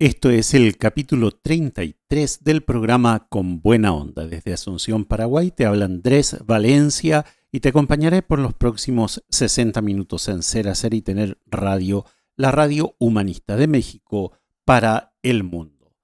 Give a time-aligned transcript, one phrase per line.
[0.00, 4.28] Esto es el capítulo 33 del programa Con Buena Onda.
[4.28, 10.28] Desde Asunción, Paraguay, te habla Andrés Valencia y te acompañaré por los próximos 60 minutos
[10.28, 12.04] en Ser, Hacer y Tener Radio,
[12.36, 15.96] la radio humanista de México para el mundo.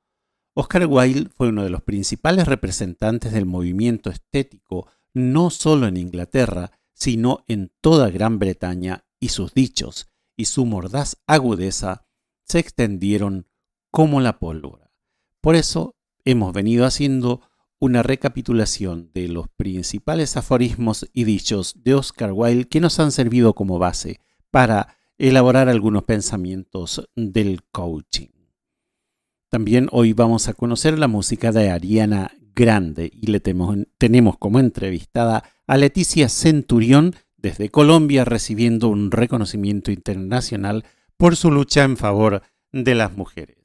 [0.55, 6.73] Oscar Wilde fue uno de los principales representantes del movimiento estético, no solo en Inglaterra,
[6.95, 12.09] sino en toda Gran Bretaña, y sus dichos y su mordaz agudeza
[12.43, 13.47] se extendieron
[13.95, 14.91] como la pólvora.
[15.41, 15.95] Por eso
[16.25, 17.43] hemos venido haciendo
[17.79, 23.55] una recapitulación de los principales aforismos y dichos de Oscar Wilde que nos han servido
[23.55, 24.19] como base
[24.51, 28.31] para elaborar algunos pensamientos del coaching.
[29.49, 35.45] También hoy vamos a conocer la música de Ariana Grande y le tenemos como entrevistada
[35.69, 40.85] a Leticia Centurión desde Colombia recibiendo un reconocimiento internacional
[41.17, 42.43] por su lucha en favor
[42.73, 43.64] de las mujeres.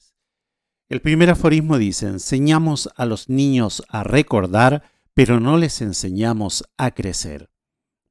[0.89, 4.81] El primer aforismo dice, enseñamos a los niños a recordar,
[5.13, 7.51] pero no les enseñamos a crecer.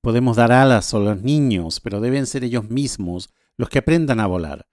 [0.01, 4.29] Podemos dar alas a los niños, pero deben ser ellos mismos los que aprendan a
[4.29, 4.69] volar.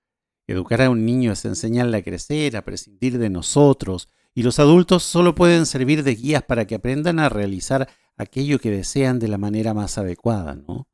[0.46, 5.02] Educar a un niño es enseñarle a crecer, a prescindir de nosotros, y los adultos
[5.02, 9.40] solo pueden servir de guías para que aprendan a realizar aquello que desean de la
[9.40, 10.88] manera más adecuada, ¿no?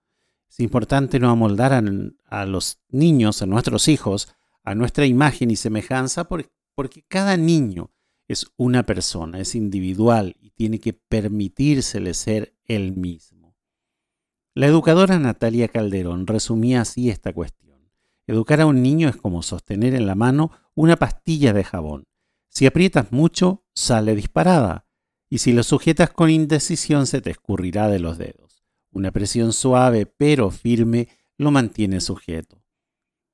[0.50, 1.84] Es importante no amoldar a,
[2.30, 7.92] a los niños, a nuestros hijos, a nuestra imagen y semejanza, porque porque cada niño
[8.28, 13.56] es una persona, es individual y tiene que permitírsele ser él mismo.
[14.54, 17.92] La educadora Natalia Calderón resumía así esta cuestión.
[18.28, 22.06] Educar a un niño es como sostener en la mano una pastilla de jabón.
[22.50, 24.86] Si aprietas mucho, sale disparada,
[25.30, 28.64] y si lo sujetas con indecisión se te escurrirá de los dedos.
[28.92, 31.08] Una presión suave pero firme
[31.38, 32.61] lo mantiene sujeto.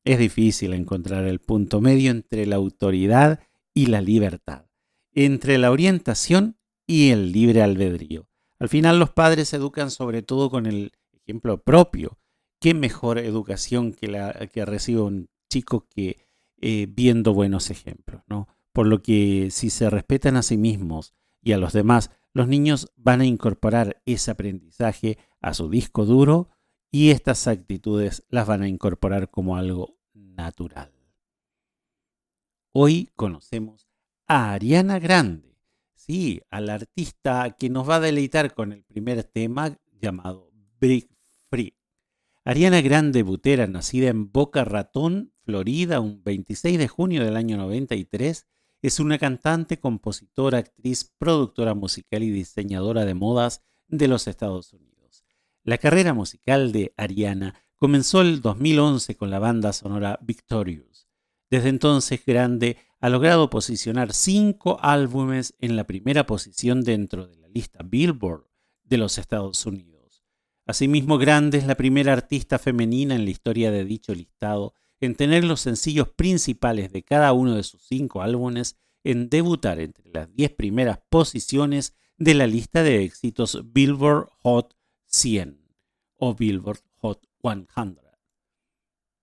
[0.08, 3.42] Es difícil encontrar el punto medio entre la autoridad
[3.74, 4.68] y la libertad,
[5.12, 6.58] entre la orientación
[6.88, 8.26] y el libre albedrío.
[8.58, 12.18] Al final los padres educan sobre todo con el ejemplo propio.
[12.62, 16.26] ¿Qué mejor educación que la que recibe un chico que
[16.62, 18.22] eh, viendo buenos ejemplos?
[18.28, 18.48] ¿no?
[18.72, 22.94] Por lo que si se respetan a sí mismos y a los demás, los niños
[22.96, 26.48] van a incorporar ese aprendizaje a su disco duro
[26.92, 29.97] y estas actitudes las van a incorporar como algo
[30.38, 30.94] natural.
[32.72, 33.90] Hoy conocemos
[34.28, 35.58] a Ariana Grande,
[35.96, 41.10] sí, al artista que nos va a deleitar con el primer tema llamado Break
[41.50, 41.76] Free.
[42.46, 48.48] Ariana Grande Butera, nacida en Boca Ratón, Florida, un 26 de junio del año 93,
[48.82, 55.26] es una cantante, compositora, actriz, productora musical y diseñadora de modas de los Estados Unidos.
[55.64, 61.08] La carrera musical de Ariana comenzó el 2011 con la banda sonora Victorious.
[61.50, 67.48] Desde entonces, Grande ha logrado posicionar cinco álbumes en la primera posición dentro de la
[67.48, 68.48] lista Billboard
[68.84, 70.26] de los Estados Unidos.
[70.66, 75.44] Asimismo, Grande es la primera artista femenina en la historia de dicho listado en tener
[75.44, 80.52] los sencillos principales de cada uno de sus cinco álbumes en debutar entre las diez
[80.52, 85.62] primeras posiciones de la lista de éxitos Billboard Hot 100
[86.16, 86.82] o Billboard
[87.42, 87.68] 100.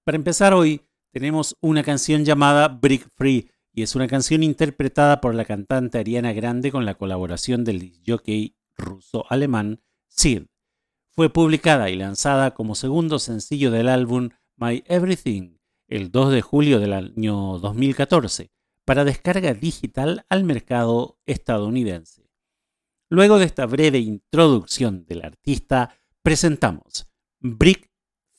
[0.04, 0.82] Para empezar hoy,
[1.12, 6.32] tenemos una canción llamada Brick Free y es una canción interpretada por la cantante Ariana
[6.32, 10.44] Grande con la colaboración del jockey ruso-alemán Sid.
[11.10, 15.58] Fue publicada y lanzada como segundo sencillo del álbum My Everything
[15.88, 18.50] el 2 de julio del año 2014
[18.84, 22.28] para descarga digital al mercado estadounidense.
[23.08, 27.06] Luego de esta breve introducción del artista, presentamos
[27.38, 27.90] Brick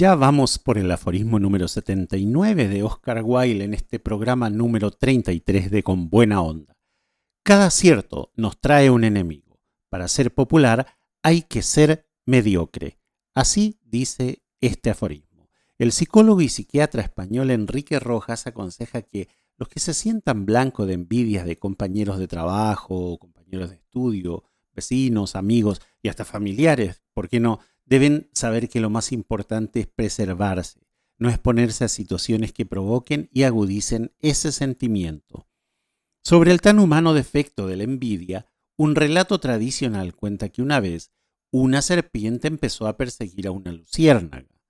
[0.00, 5.72] Ya vamos por el aforismo número 79 de Oscar Wilde en este programa número 33
[5.72, 6.76] de Con Buena Onda.
[7.42, 9.58] Cada acierto nos trae un enemigo.
[9.88, 10.86] Para ser popular
[11.24, 13.00] hay que ser mediocre.
[13.34, 15.48] Así dice este aforismo.
[15.78, 20.94] El psicólogo y psiquiatra español Enrique Rojas aconseja que los que se sientan blancos de
[20.94, 27.40] envidias de compañeros de trabajo, compañeros de estudio, vecinos, amigos y hasta familiares, ¿por qué
[27.40, 27.58] no?
[27.88, 30.80] Deben saber que lo más importante es preservarse,
[31.16, 35.48] no exponerse a situaciones que provoquen y agudicen ese sentimiento.
[36.22, 41.12] Sobre el tan humano defecto de la envidia, un relato tradicional cuenta que una vez
[41.50, 44.60] una serpiente empezó a perseguir a una luciérnaga.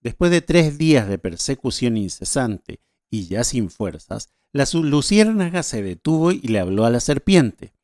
[0.00, 6.32] Después de tres días de persecución incesante y ya sin fuerzas, la luciérnaga se detuvo
[6.32, 7.74] y le habló a la serpiente.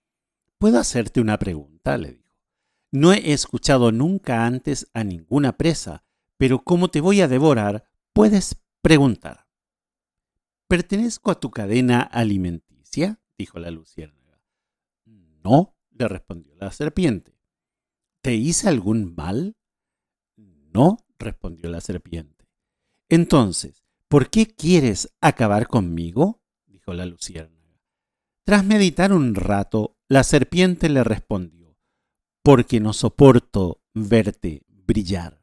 [0.57, 1.99] ¿Puedo hacerte una pregunta?
[1.99, 2.30] le dijo.
[2.93, 6.05] No he escuchado nunca antes a ninguna presa,
[6.37, 9.47] pero como te voy a devorar, puedes preguntar.
[10.67, 13.21] ¿Pertenezco a tu cadena alimenticia?
[13.39, 14.41] dijo la luciérnaga.
[15.05, 17.39] No, le respondió la serpiente.
[18.23, 19.57] ¿Te hice algún mal?
[20.37, 22.47] No, respondió la serpiente.
[23.09, 26.43] Entonces, ¿por qué quieres acabar conmigo?
[26.67, 27.81] dijo la luciérnaga.
[28.45, 31.60] Tras meditar un rato, la serpiente le respondió
[32.43, 35.43] porque no soporto verte brillar.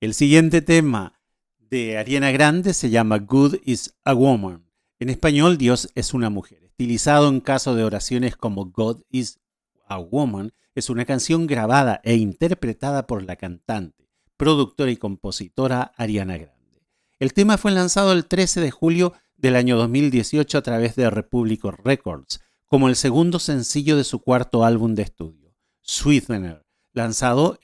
[0.00, 1.20] El siguiente tema
[1.58, 4.70] de Ariana Grande se llama Good is a Woman.
[4.98, 6.62] En español, Dios es una mujer.
[6.62, 9.40] Estilizado en caso de oraciones como God is
[9.86, 16.36] a Woman, es una canción grabada e interpretada por la cantante, productora y compositora Ariana
[16.36, 16.82] Grande.
[17.18, 21.64] El tema fue lanzado el 13 de julio del año 2018 a través de Republic
[21.64, 22.43] Records
[22.74, 27.56] como el segundo sencillo de su cuarto álbum de estudio, Sweetener, lanzado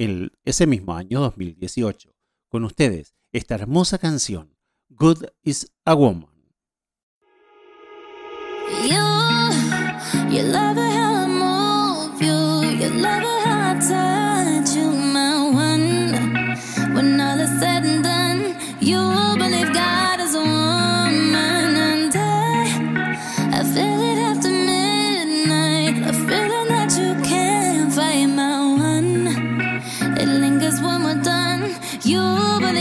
[0.45, 2.15] ese mismo año 2018.
[2.49, 4.57] Con ustedes, esta hermosa canción,
[4.89, 6.31] Good is a Woman.
[18.81, 19.20] You
[32.11, 32.80] you believe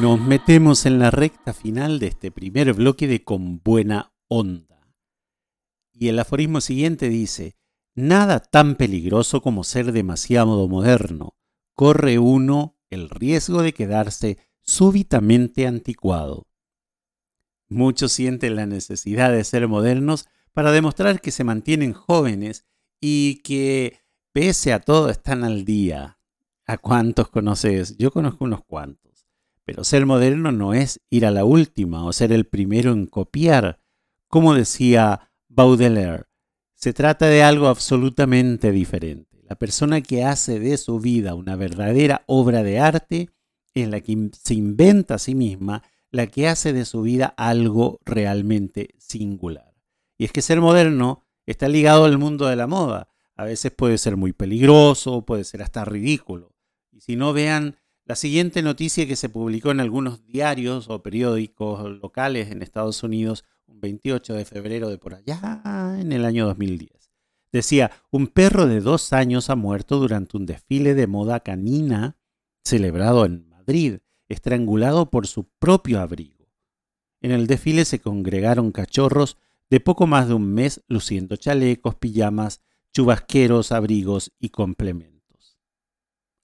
[0.00, 4.88] nos metemos en la recta final de este primer bloque de Con Buena Onda.
[5.92, 7.54] Y el aforismo siguiente dice,
[7.94, 11.36] Nada tan peligroso como ser demasiado moderno.
[11.74, 16.48] Corre uno el riesgo de quedarse súbitamente anticuado.
[17.68, 22.64] Muchos sienten la necesidad de ser modernos para demostrar que se mantienen jóvenes
[23.00, 23.99] y que
[24.32, 26.18] pese a todo están al día.
[26.66, 27.96] ¿A cuántos conoces?
[27.98, 29.26] Yo conozco unos cuantos.
[29.64, 33.80] Pero ser moderno no es ir a la última o ser el primero en copiar.
[34.28, 36.24] Como decía Baudelaire,
[36.74, 39.42] se trata de algo absolutamente diferente.
[39.48, 43.30] La persona que hace de su vida una verdadera obra de arte
[43.74, 48.00] es la que se inventa a sí misma, la que hace de su vida algo
[48.04, 49.74] realmente singular.
[50.18, 53.08] Y es que ser moderno está ligado al mundo de la moda.
[53.40, 56.52] A veces puede ser muy peligroso, puede ser hasta ridículo.
[56.92, 61.90] Y si no vean la siguiente noticia que se publicó en algunos diarios o periódicos
[62.02, 65.62] locales en Estados Unidos un 28 de febrero de por allá
[65.98, 67.10] en el año 2010.
[67.50, 72.18] Decía, un perro de dos años ha muerto durante un desfile de moda canina
[72.62, 76.46] celebrado en Madrid, estrangulado por su propio abrigo.
[77.22, 79.38] En el desfile se congregaron cachorros
[79.70, 82.60] de poco más de un mes luciendo chalecos, pijamas,
[82.92, 85.58] chubasqueros, abrigos y complementos.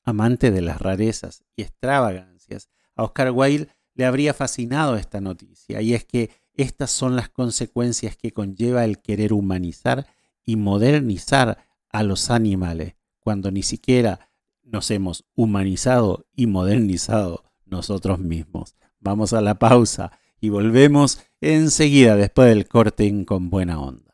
[0.02, 5.94] Amante de las rarezas y extravagancias, a Oscar Wilde le habría fascinado esta noticia, y
[5.94, 10.06] es que estas son las consecuencias que conlleva el querer humanizar
[10.44, 11.58] y modernizar
[11.90, 14.30] a los animales, cuando ni siquiera
[14.62, 18.76] nos hemos humanizado y modernizado nosotros mismos.
[19.00, 24.05] Vamos a la pausa y volvemos enseguida después del corte con buena onda.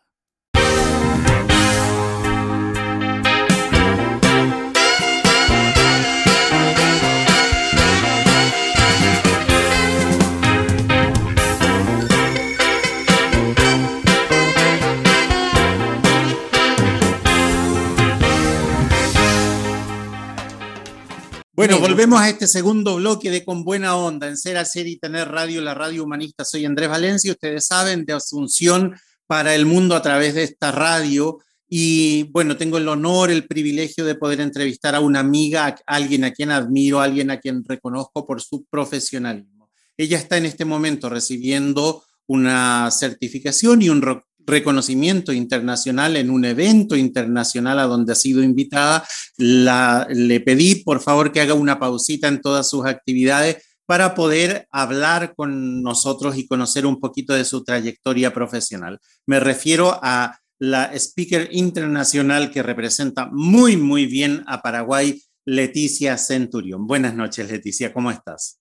[21.54, 25.28] Bueno, volvemos a este segundo bloque de Con Buena Onda, en Ser, Hacer y Tener
[25.28, 26.47] Radio, la radio humanista.
[26.47, 28.94] Soy Andrés Valencia, ustedes saben, de Asunción
[29.26, 31.40] para el mundo a través de esta radio.
[31.68, 36.25] Y bueno, tengo el honor, el privilegio de poder entrevistar a una amiga, a alguien
[36.25, 39.68] a quien admiro, a alguien a quien reconozco por su profesionalismo.
[39.99, 44.00] Ella está en este momento recibiendo una certificación y un
[44.46, 49.06] reconocimiento internacional en un evento internacional a donde ha sido invitada,
[49.37, 55.34] le pedí por favor que haga una pausita en todas sus actividades para poder hablar
[55.34, 59.00] con nosotros y conocer un poquito de su trayectoria profesional.
[59.26, 66.87] Me refiero a la speaker internacional que representa muy, muy bien a Paraguay, Leticia Centurión.
[66.87, 68.61] Buenas noches, Leticia, ¿cómo estás?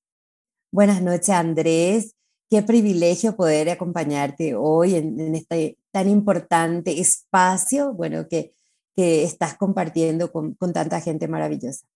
[0.72, 2.16] Buenas noches, Andrés.
[2.52, 8.54] Qué privilegio poder acompañarte hoy en, este tan importante espacio, bueno, que,
[8.94, 11.88] que estás compartiendo con, con tanta gente maravillosa.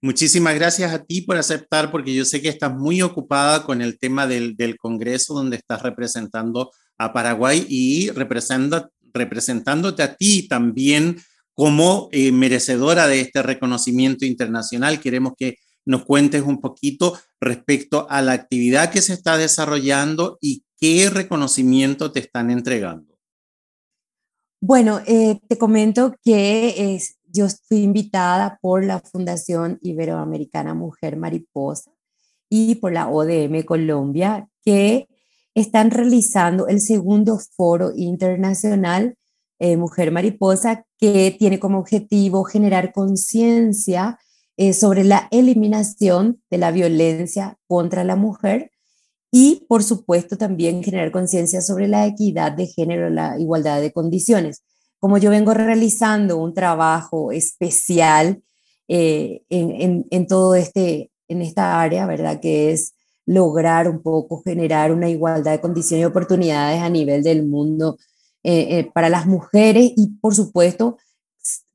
[0.00, 3.98] Muchísimas gracias a ti por aceptar, porque yo sé que estás muy ocupada con el
[3.98, 11.18] tema del, del Congreso, donde estás representando a Paraguay y representa, representándote a ti también
[11.52, 14.98] como eh, merecedora de este reconocimiento internacional.
[14.98, 15.58] Queremos que
[15.90, 22.12] nos cuentes un poquito respecto a la actividad que se está desarrollando y qué reconocimiento
[22.12, 23.18] te están entregando.
[24.62, 26.98] Bueno, eh, te comento que
[27.32, 31.90] yo fui invitada por la Fundación Iberoamericana Mujer Mariposa
[32.48, 35.08] y por la ODM Colombia, que
[35.54, 39.16] están realizando el segundo foro internacional
[39.58, 44.18] eh, Mujer Mariposa, que tiene como objetivo generar conciencia
[44.62, 48.72] eh, sobre la eliminación de la violencia contra la mujer
[49.32, 54.62] y, por supuesto, también generar conciencia sobre la equidad de género, la igualdad de condiciones.
[54.98, 58.42] Como yo vengo realizando un trabajo especial
[58.86, 62.38] eh, en, en, todo este, en esta área, ¿verdad?
[62.38, 62.92] Que es
[63.24, 67.96] lograr un poco generar una igualdad de condiciones y oportunidades a nivel del mundo
[68.42, 70.98] eh, para las mujeres y, por supuesto,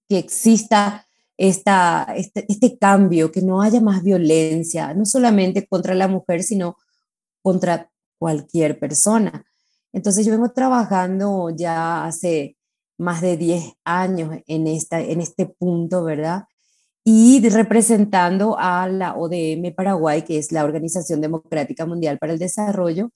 [0.07, 1.04] que exista
[1.37, 6.77] esta, este, este cambio, que no haya más violencia, no solamente contra la mujer, sino
[7.41, 9.45] contra cualquier persona.
[9.93, 12.57] Entonces yo vengo trabajando ya hace
[12.97, 16.45] más de 10 años en, esta, en este punto, ¿verdad?
[17.03, 23.11] Y representando a la ODM Paraguay, que es la Organización Democrática Mundial para el Desarrollo,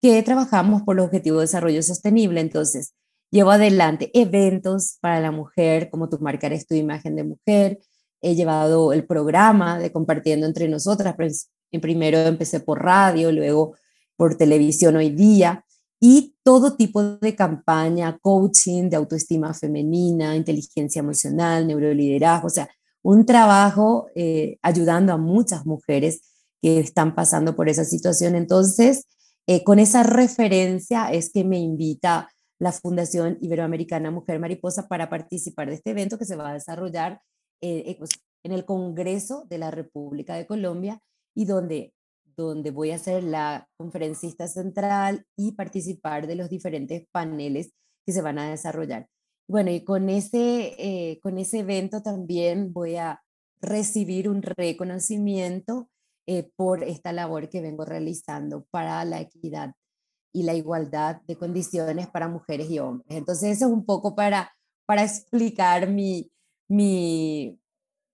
[0.00, 2.40] que trabajamos por el Objetivo de Desarrollo Sostenible.
[2.40, 2.94] Entonces,
[3.30, 7.78] llevo adelante eventos para la mujer, como tu marcar tu imagen de mujer,
[8.20, 11.14] he llevado el programa de Compartiendo entre Nosotras.
[11.16, 13.76] Pues, primero empecé por radio, luego
[14.16, 15.64] por televisión hoy día
[16.00, 22.68] y todo tipo de campaña, coaching de autoestima femenina, inteligencia emocional, neuroliderazgo, o sea,
[23.02, 26.20] un trabajo eh, ayudando a muchas mujeres
[26.60, 28.34] que están pasando por esa situación.
[28.34, 29.06] Entonces,
[29.46, 35.68] eh, con esa referencia es que me invita la Fundación Iberoamericana Mujer Mariposa para participar
[35.68, 37.20] de este evento que se va a desarrollar
[37.60, 38.10] eh, eh, pues,
[38.44, 41.00] en el Congreso de la República de Colombia
[41.34, 41.92] y donde,
[42.36, 47.72] donde voy a ser la conferencista central y participar de los diferentes paneles
[48.06, 49.08] que se van a desarrollar.
[49.48, 53.20] Bueno, y con ese, eh, con ese evento también voy a
[53.60, 55.88] recibir un reconocimiento
[56.56, 59.74] por esta labor que vengo realizando para la equidad
[60.36, 63.06] y la igualdad de condiciones para mujeres y hombres.
[63.08, 66.30] Entonces, eso es un poco para, para explicar mi,
[66.68, 67.58] mi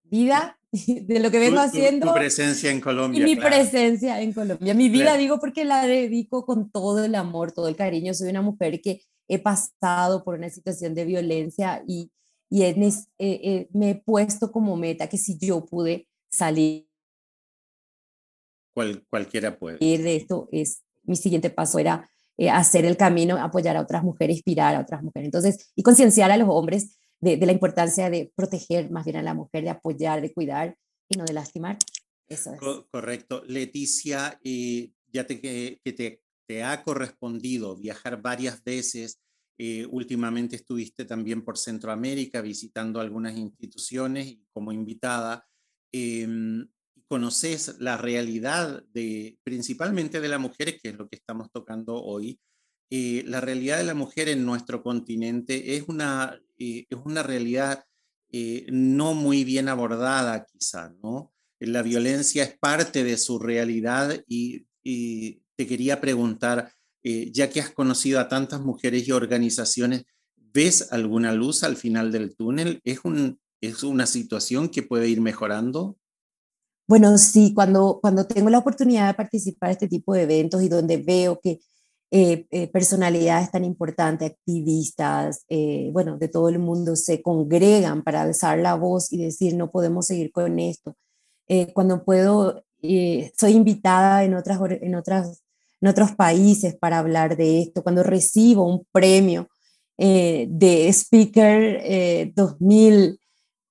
[0.04, 2.06] vida, de lo que vengo haciendo.
[2.06, 3.20] Tu presencia en Colombia.
[3.20, 4.72] Y mi presencia en Colombia.
[4.72, 8.14] Mi vida, digo, porque la dedico con todo el amor, todo el cariño.
[8.14, 12.12] Soy una mujer que he pasado por una situación de violencia y,
[12.48, 12.62] y
[13.72, 16.86] me he puesto como meta que si yo pude salir
[18.74, 19.78] Cual, cualquiera puede.
[19.78, 24.36] De esto es mi siguiente paso era eh, hacer el camino, apoyar a otras mujeres,
[24.36, 25.26] inspirar a otras mujeres.
[25.26, 29.34] Entonces, y concienciar a los hombres de, la importancia de proteger más bien a la
[29.34, 30.76] mujer, de apoyar, de cuidar
[31.08, 31.78] y no de lastimar.
[32.28, 32.60] Eso es.
[32.90, 33.42] correcto.
[33.46, 39.20] Leticia, eh, ya te, que, te, ha correspondido viajar varias veces.
[39.58, 45.46] Eh, últimamente estuviste también por Centroamérica visitando algunas instituciones como invitada.
[45.92, 46.66] Em,
[47.12, 52.40] conoces la realidad de, principalmente de las mujeres, que es lo que estamos tocando hoy,
[52.88, 57.84] eh, la realidad de la mujer en nuestro continente es una, eh, es una realidad
[58.30, 61.34] eh, no muy bien abordada quizá, ¿no?
[61.60, 66.72] La violencia es parte de su realidad y, te quería preguntar,
[67.04, 72.34] ya que has conocido a tantas mujeres y organizaciones, ¿ves alguna luz al final del
[72.34, 72.80] túnel?
[72.84, 75.98] ¿Es, un, es una situación que puede ir mejorando?
[76.88, 80.68] Bueno, sí, cuando, cuando tengo la oportunidad de participar en este tipo de eventos y
[80.68, 81.60] donde veo que
[82.14, 88.20] eh, eh, personalidades tan importantes, activistas, eh, bueno, de todo el mundo se congregan para
[88.20, 90.94] alzar la voz y decir, no podemos seguir con esto.
[91.74, 92.64] cuando puedo,
[93.38, 95.42] soy invitada en, otras, en, otras,
[95.80, 99.48] en otros países para hablar de esto, cuando recibo un premio
[99.96, 103.20] de Speaker 2000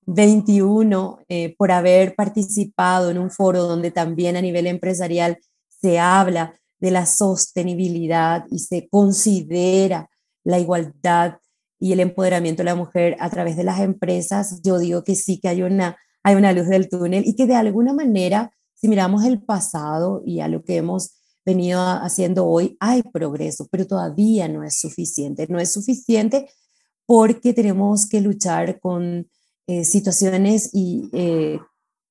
[0.06, 5.38] 21 eh, por haber participado en un foro donde también a nivel empresarial
[5.68, 10.10] se habla de la sostenibilidad y se considera
[10.44, 11.38] la igualdad
[11.78, 15.40] y el empoderamiento de la mujer a través de las empresas, yo digo que sí
[15.40, 19.24] que hay una, hay una luz del túnel y que de alguna manera, si miramos
[19.24, 24.62] el pasado y a lo que hemos venido haciendo hoy, hay progreso, pero todavía no
[24.62, 25.46] es suficiente.
[25.48, 26.48] No es suficiente
[27.06, 29.28] porque tenemos que luchar con
[29.68, 31.60] eh, situaciones y, eh,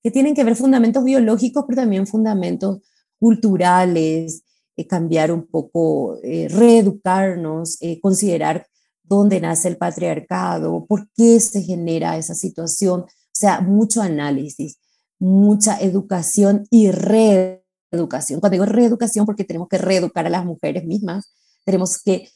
[0.01, 2.79] que tienen que ver fundamentos biológicos, pero también fundamentos
[3.19, 4.43] culturales,
[4.77, 8.65] eh, cambiar un poco, reeducarnos, considerar
[9.03, 13.01] dónde nace el patriarcado, por qué se genera esa situación.
[13.01, 14.79] O sea, mucho análisis,
[15.19, 18.39] mucha educación y reeducación.
[18.39, 21.33] Cuando digo reeducación, porque tenemos que reeducar a las mujeres mismas,
[21.65, 22.29] tenemos que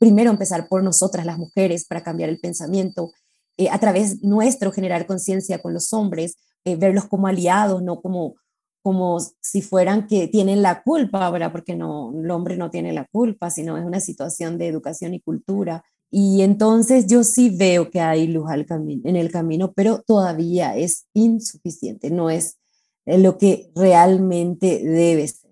[0.00, 3.12] primero empezar por nosotras las mujeres para cambiar el pensamiento,
[3.58, 8.34] eh, a través nuestro generar conciencia con los hombres, eh, verlos como aliados, no como,
[8.82, 11.52] como si fueran que tienen la culpa, ¿verdad?
[11.52, 15.20] Porque no, el hombre no tiene la culpa, sino es una situación de educación y
[15.20, 15.84] cultura.
[16.10, 22.10] Y entonces yo sí veo que hay luz en el camino, pero todavía es insuficiente,
[22.10, 22.58] no es
[23.06, 25.46] eh, lo que realmente debe ser.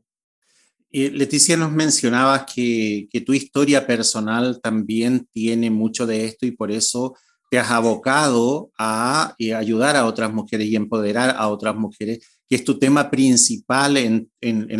[0.90, 6.70] Leticia, nos mencionabas que, que, tu historia personal también tiene mucho de esto y por
[6.70, 7.16] eso
[7.50, 12.56] te has abocado a eh, ayudar a otras mujeres y empoderar a otras mujeres, que
[12.56, 14.28] es tu tema principal en,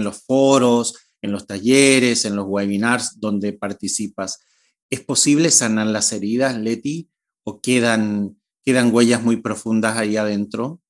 [0.03, 4.41] los foros, en los talleres, en los webinars donde participas.
[4.91, 7.09] ¿Es posible sanar las heridas, Leti,
[7.45, 10.81] o quedan, quedan huellas muy profundas ahí adentro?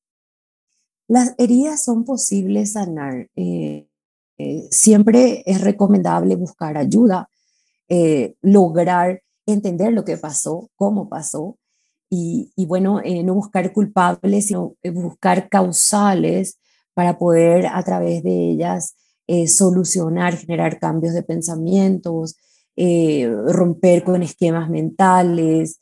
[1.07, 3.29] Las heridas son posibles sanar.
[3.37, 3.87] Eh,
[4.39, 7.29] eh, siempre es recomendable buscar ayuda,
[8.41, 11.59] lograr entender lo que pasó, cómo pasó,
[12.57, 16.59] y, bueno, eh, no buscar culpables, sino eh, buscar causales
[16.94, 18.94] para poder a través de ellas
[19.27, 22.37] eh, solucionar, generar cambios de pensamientos,
[22.77, 25.79] romper con esquemas mentales,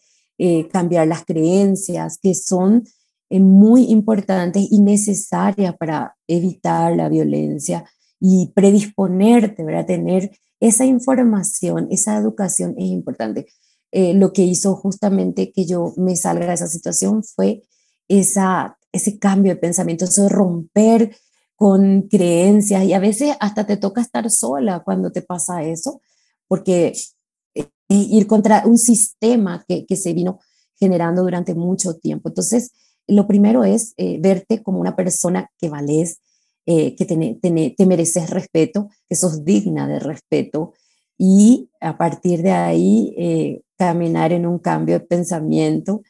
[0.71, 2.85] cambiar las creencias, que son
[3.31, 7.87] muy importantes y necesarias para evitar la violencia
[8.21, 9.87] y predisponerte, ¿verdad?
[9.87, 13.47] Tener esa información, esa educación es importante.
[13.93, 17.63] Eh, lo que hizo justamente que yo me salga de esa situación fue
[18.09, 21.15] esa, ese cambio de pensamiento, eso romper
[21.57, 26.01] con creencias y a veces hasta te toca estar sola cuando te pasa eso,
[26.49, 26.95] porque
[27.55, 30.41] eh, ir contra un sistema que, que, se vino
[30.75, 32.31] generando durante mucho tiempo.
[32.31, 32.73] Entonces,
[33.07, 36.21] lo primero es eh, verte como una persona que vales,
[36.67, 40.73] eh, que te, mereces respeto, que sos digna de respeto
[41.19, 46.03] y a partir de ahí eh, caminar en un cambio de pensamiento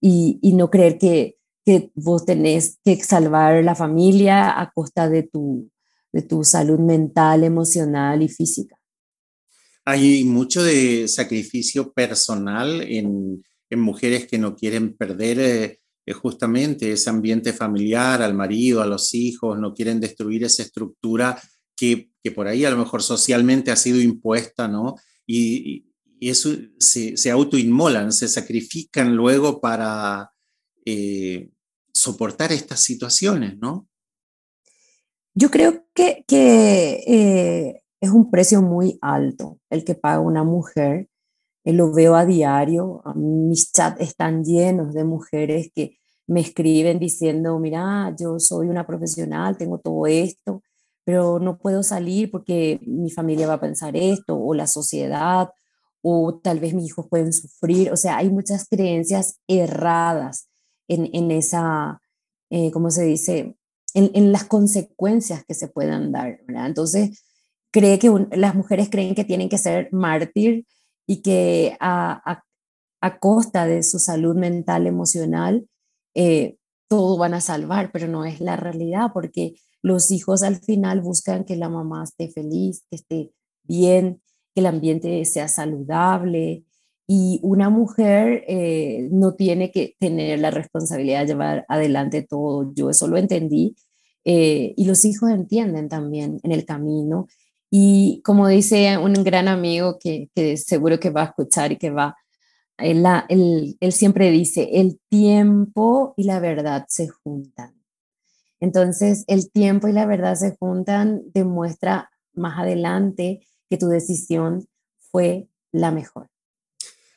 [0.00, 5.70] y, no creer que, que, vos tenés que salvar la familia a costa de tu,
[6.12, 8.76] de tu salud mental, emocional y física.
[9.84, 15.78] Hay mucho de sacrificio personal en, en mujeres que no quieren perder
[16.12, 21.40] justamente ese ambiente familiar, al marido, a los hijos, no quieren destruir esa estructura
[21.76, 24.96] que, por ahí a lo mejor socialmente ha sido impuesta, ¿no?
[25.26, 25.86] Y,
[26.20, 30.32] eso se, se, autoinmolan, se sacrifican luego para
[30.84, 31.50] eh,
[31.92, 33.88] soportar estas situaciones, ¿no?
[35.34, 41.08] Yo creo que, que eh, es un precio muy alto el que paga una mujer
[41.64, 45.96] eh, lo veo a diario, mis chats están llenos de mujeres que
[46.26, 50.62] me escriben diciendo, mira, yo soy una profesional, tengo todo esto,
[51.04, 55.50] pero no puedo salir porque mi familia va a pensar esto, o la sociedad,
[56.06, 57.90] o tal vez mis hijos pueden sufrir.
[57.90, 60.50] O sea, hay muchas creencias erradas
[60.86, 62.02] en, en esa,
[62.50, 63.56] eh, ¿cómo se dice?
[63.94, 66.40] En, en, las consecuencias que se puedan dar.
[66.46, 67.24] Entonces,
[67.70, 70.66] cree que las mujeres creen que tienen que ser mártir
[71.06, 72.42] y que a,
[73.00, 75.66] a, costa de su salud mental, emocional,
[76.14, 81.00] eh, todo van a salvar, pero no es la realidad porque los hijos al final
[81.00, 84.22] buscan que la mamá esté feliz, que esté bien,
[84.54, 86.64] que el ambiente sea saludable
[87.06, 92.72] y una mujer eh, no tiene que tener la responsabilidad de llevar adelante todo.
[92.74, 93.76] Yo eso lo entendí
[94.24, 97.26] eh, y los hijos entienden también en el camino
[97.76, 102.16] y como dice un gran amigo que, seguro que va a escuchar y que va,
[102.78, 103.04] él,
[103.80, 107.74] él, siempre dice, el tiempo y la verdad se juntan.
[108.60, 113.40] Entonces, el tiempo y la verdad se juntan, demuestra más adelante
[113.76, 114.66] tu decisión
[114.98, 116.28] fue la mejor.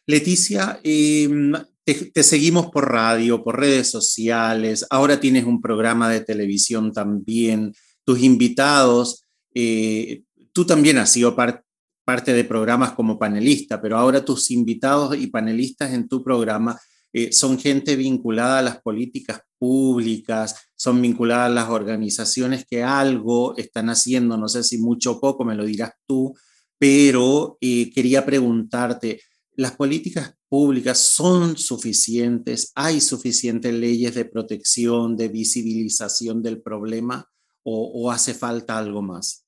[0.06, 6.93] Leticia, em, te, seguimos por radio, por redes sociales, ahora tienes un programa de televisión
[6.93, 10.24] también, tus invitados eh,
[10.58, 15.93] Tú también has sido parte de programas como panelista, pero ahora tus invitados y panelistas
[15.93, 16.80] en tu programa
[17.13, 23.56] eh, son gente vinculada a las políticas públicas, son vinculadas a las organizaciones que algo
[23.56, 26.36] están haciendo, no sé si mucho o poco, me lo dirás tú,
[26.78, 29.22] pero eh, quería preguntarte,
[29.54, 32.72] ¿las políticas públicas son suficientes?
[32.76, 37.28] ¿Hay suficientes leyes de protección, de visibilización del problema
[37.70, 39.48] o hace falta algo más?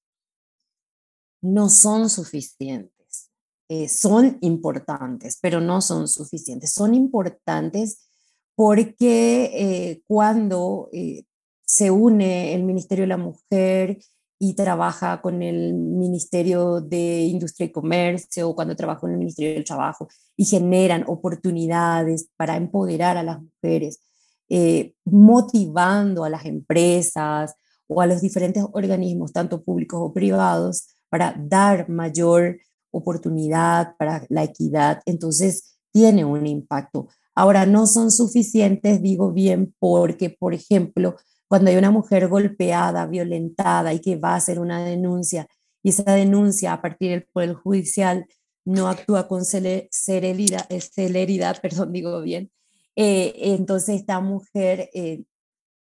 [1.42, 3.32] no son suficientes.
[3.70, 6.74] Eh, son importantes, pero no son suficientes.
[6.74, 8.08] Son importantes
[8.56, 10.89] porque eh, cuando
[11.63, 14.00] se une el Ministerio de la Mujer
[14.39, 19.54] y trabaja con el Ministerio de Industria y Comercio o cuando trabaja con el Ministerio
[19.54, 23.99] del Trabajo y generan oportunidades para empoderar a las mujeres,
[25.06, 27.54] motivando a las empresas
[27.88, 32.60] o a los diferentes organismos, tanto públicos o privados, para dar mayor
[32.91, 37.08] oportunidad para la equidad, entonces tiene un impacto.
[37.36, 41.15] Ahora, no son suficientes, digo bien, porque, por ejemplo,
[41.49, 45.47] cuando hay una mujer golpeada, violentada y que va a hacer una denuncia,
[45.83, 48.27] y esa denuncia a partir del Poder Judicial
[48.65, 52.51] no actúa con celeridad, eh, celeridad perdón, digo bien,
[52.95, 55.23] eh, entonces esta mujer eh,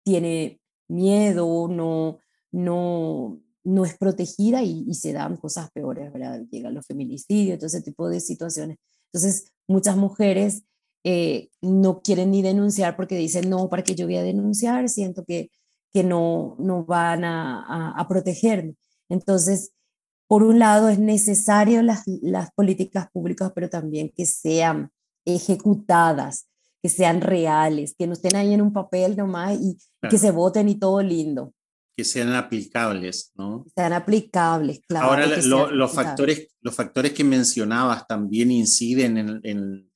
[0.04, 2.18] tiene miedo, no,
[2.50, 6.42] no, no es protegida y, se dan cosas peores, ¿verdad?
[6.50, 8.78] Llegan los feminicidios, todo ese tipo de situaciones.
[9.12, 10.64] Entonces, muchas mujeres
[11.11, 14.90] eh, no quieren ni denunciar porque dicen, no, ¿para qué yo voy a denunciar?
[14.90, 15.51] Siento que,
[15.90, 18.75] que no, no van a, a, protegerme.
[19.09, 19.73] Entonces,
[20.27, 24.90] por un lado, es necesario las, las políticas públicas, pero también que sean
[25.25, 26.47] ejecutadas,
[26.83, 29.79] que sean reales, que no estén ahí en un papel nomás y
[30.11, 31.55] que se voten y todo lindo
[31.99, 33.66] que sean aplicables, ¿no?
[33.75, 35.09] Sean aplicables, claro.
[35.09, 39.88] Ahora, los, factores, los factores que mencionabas también inciden en,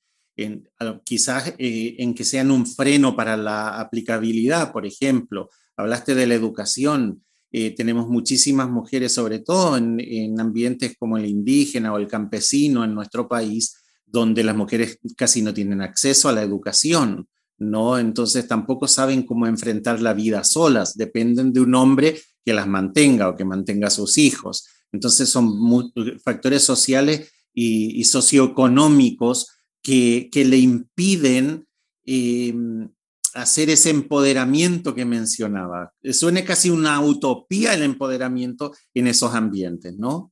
[1.03, 5.49] quizás eh, en que sean un freno para la aplicabilidad, por ejemplo.
[5.77, 7.23] Hablaste de la educación.
[7.51, 12.83] Eh, tenemos muchísimas mujeres, sobre todo en, en, ambientes como el indígena o el campesino
[12.83, 17.27] en nuestro país, donde las mujeres casi no tienen acceso a la educación,
[17.59, 17.99] ¿no?
[17.99, 23.29] Entonces tampoco saben cómo enfrentar la vida solas, dependen de un hombre que las mantenga
[23.29, 24.67] o que mantenga a sus hijos.
[24.91, 25.91] Entonces son
[26.23, 29.47] factores sociales y, socioeconómicos
[29.83, 31.67] que, le impiden
[32.05, 32.89] em,
[33.33, 35.93] hacer ese empoderamiento que mencionaba.
[36.11, 40.31] Suena casi una utopía el empoderamiento en esos ambientes, ¿no?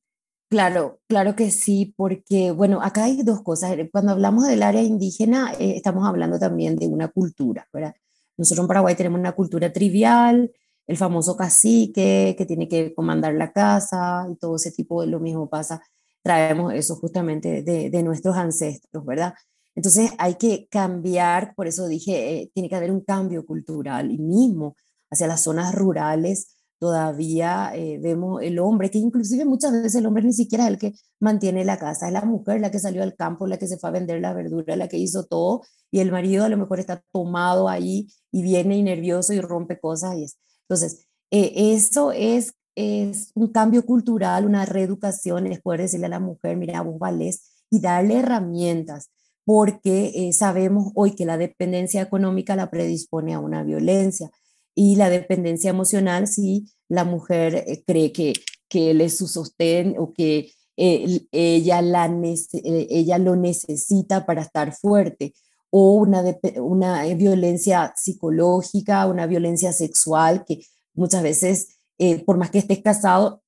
[0.49, 3.73] Claro, claro que sí, porque, bueno, acá hay dos cosas.
[3.91, 7.93] Cuando hablamos del área indígena, eh, estamos hablando también de una cultura, ¿verdad?
[8.37, 10.51] Nosotros en Paraguay tenemos una cultura trivial,
[10.87, 15.21] el famoso cacique que tiene que comandar la casa y todo ese tipo de lo
[15.21, 15.81] mismo pasa.
[16.23, 19.33] Traemos eso justamente de, nuestros ancestros, ¿verdad?
[19.75, 24.17] Entonces hay que cambiar, por eso dije, eh, tiene que haber un cambio cultural y
[24.17, 24.75] mismo
[25.09, 30.23] hacia las zonas rurales todavía eh, vemos el hombre, que inclusive muchas veces el hombre
[30.23, 33.15] ni siquiera es el que mantiene la casa, es la mujer la que salió al
[33.15, 36.11] campo, la que se fue a vender la verdura, la que hizo todo, y el
[36.11, 40.17] marido a lo mejor está tomado ahí y viene y nervioso y rompe cosas.
[40.17, 40.39] Y es.
[40.63, 46.19] Entonces, eh, eso es, es un cambio cultural, una reeducación, es poder decirle a la
[46.19, 49.09] mujer, mira, vos valés y darle herramientas,
[49.45, 54.29] porque eh, sabemos hoy que la dependencia económica la predispone a una violencia
[54.75, 58.33] y la dependencia emocional si la mujer eh, cree que,
[58.69, 62.09] que él es su sostén o que ella, la
[62.63, 65.33] ella lo necesita para estar fuerte
[65.71, 66.23] o una,
[66.57, 70.59] una eh, violencia psicológica, una violencia sexual, que
[70.93, 73.43] muchas veces, eh, por más que estés casado,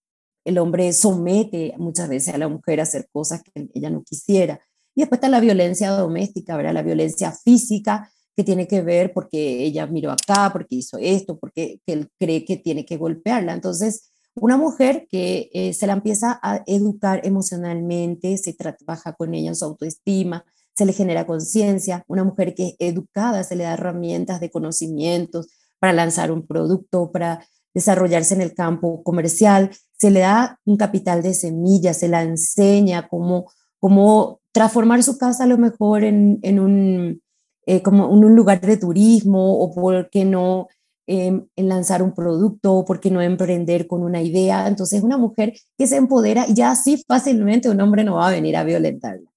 [0.46, 4.60] el hombre somete muchas veces a la mujer a hacer cosas que ella no quisiera.
[4.94, 6.74] Y después está la violencia doméstica, ¿verdad?
[6.74, 11.80] La violencia física, que tiene que ver porque ella miró acá, porque hizo esto, porque
[11.88, 13.54] él cree que tiene que golpearla.
[13.54, 19.50] Entonces, una mujer que eh, se la empieza a educar emocionalmente, se trabaja con ella
[19.50, 23.74] en su autoestima, se le genera conciencia, una mujer que es educada se le da
[23.74, 25.48] herramientas de conocimientos
[25.80, 31.24] para lanzar un producto, para desarrollarse en el campo comercial, se le da un capital
[31.24, 36.60] de semillas, se la enseña cómo, cómo transformar su casa a lo mejor en, en
[36.60, 37.22] un,
[37.66, 40.68] eh, como en un lugar de turismo o por qué no
[41.08, 44.68] em, en lanzar un producto o por qué no emprender con una idea.
[44.68, 48.32] Entonces, una mujer que se empodera y ya así fácilmente un hombre no va a
[48.32, 49.30] venir a violentarla.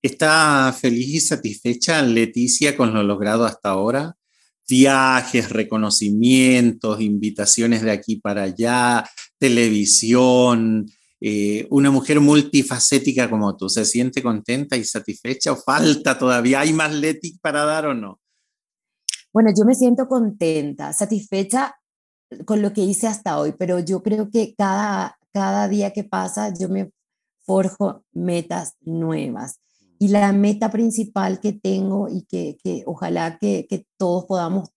[0.00, 4.16] ¿Está feliz y satisfecha Leticia con lo logrado hasta ahora?
[4.68, 10.86] Viajes, reconocimientos, invitaciones de aquí para allá, televisión,
[11.20, 16.60] eh, una mujer multifacética como tú, ¿se siente contenta y satisfecha o falta todavía?
[16.60, 18.20] ¿Hay más Leti para dar o no?
[19.32, 21.74] Bueno, yo me siento contenta, satisfecha
[22.44, 26.52] con lo que hice hasta hoy, pero yo creo que cada, cada día que pasa
[26.58, 26.90] yo me
[27.44, 29.58] forjo metas nuevas.
[29.98, 34.70] Y la meta principal que tengo y que, ojalá que, todos podamos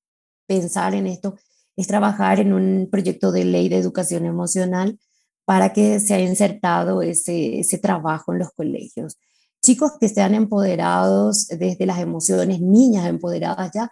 [0.47, 1.35] pensar en esto
[1.75, 4.99] es trabajar en un proyecto de ley de educación emocional
[5.45, 9.17] para que se haya insertado ese, ese trabajo en los colegios.
[9.61, 13.91] Chicos que sean empoderados desde las emociones, niñas empoderadas ya,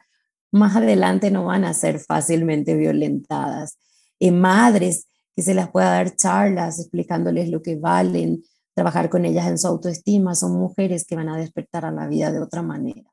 [0.51, 3.77] más adelante no van a ser fácilmente violentadas.
[4.19, 8.43] Eh, madres que se las pueda dar charlas explicándoles lo que valen,
[8.79, 12.31] trabajar con ellas en su autoestima, son mujeres que van a despertar a la vida
[12.31, 13.03] de otra manera.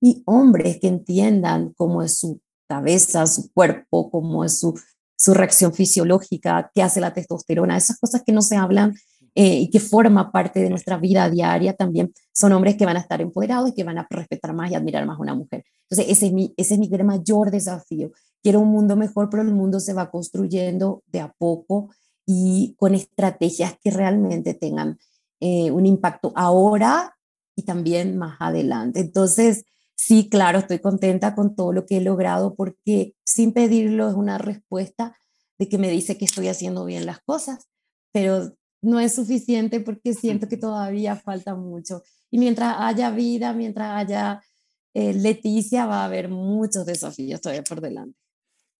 [0.00, 4.78] Y hombres que entiendan cómo es su cabeza, su cuerpo, cómo es su,
[5.16, 8.94] su reacción fisiológica, qué hace la testosterona, esas cosas que no se hablan
[9.34, 13.00] eh, y que forma parte de nuestra vida diaria también, son hombres que van a
[13.00, 15.64] estar empoderados y que van a respetar más y admirar más a una mujer.
[15.90, 18.12] Entonces, ese es mi, ese es mi mayor desafío.
[18.44, 21.90] Quiero un mundo mejor, pero el mundo se va construyendo de a poco
[22.24, 24.98] y con estrategias que realmente tengan
[25.40, 27.16] eh, un impacto ahora
[27.54, 29.00] y también más adelante.
[29.00, 34.14] Entonces, sí, claro, estoy contenta con todo lo que he logrado porque sin pedirlo es
[34.14, 35.16] una respuesta
[35.58, 37.68] de que me dice que estoy haciendo bien las cosas,
[38.12, 42.02] pero no es suficiente porque siento que todavía falta mucho.
[42.30, 44.42] Y mientras haya vida, mientras haya
[44.94, 48.18] eh, Leticia, va a haber muchos desafíos todavía por delante.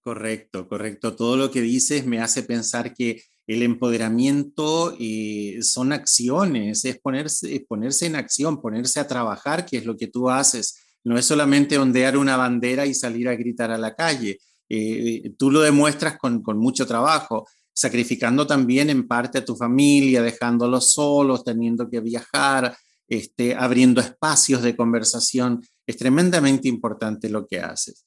[0.02, 1.16] Correcto, correcto.
[1.16, 7.64] Todo lo que dices me hace pensar que el empoderamiento eh, son acciones, es ponerse,
[7.68, 10.76] ponerse en acción, ponerse a trabajar, que es lo que tú haces.
[11.04, 14.38] No es solamente ondear una bandera y salir a gritar a la calle.
[14.68, 20.22] Eh, tú lo demuestras con, con, mucho trabajo, sacrificando también en parte a tu familia,
[20.22, 22.76] dejándolos solos, teniendo que viajar.
[23.08, 25.62] este, abriendo espacios de conversación.
[25.86, 28.04] Es tremendamente importante lo que haces.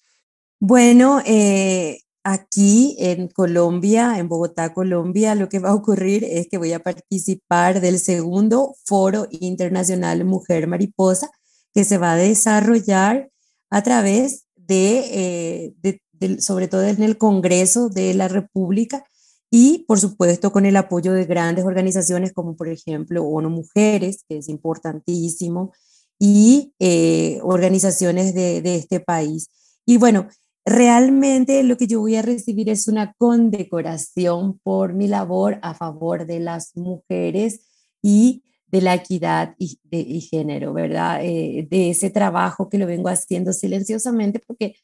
[0.60, 6.58] Bueno, eh, aquí en Colombia, en Bogotá, Colombia, lo que va a ocurrir es que
[6.58, 11.30] voy a participar del segundo Foro Internacional Mujer Mariposa,
[11.74, 13.30] que se va a desarrollar
[13.70, 19.04] a través de, eh, sobre todo en el Congreso de la República
[19.52, 24.38] y, por supuesto, con el apoyo de grandes organizaciones como, por ejemplo, ONU Mujeres, que
[24.38, 25.72] es importantísimo,
[26.20, 29.48] y eh, organizaciones de, de este país.
[29.86, 30.28] Y bueno,
[30.70, 36.28] Realmente lo que yo voy a recibir es una condecoración por mi labor a favor
[36.28, 37.62] de las mujeres
[38.04, 41.26] y de la equidad y, de, género, ¿verdad?
[41.26, 44.76] Eh, de ese trabajo que lo vengo haciendo silenciosamente porque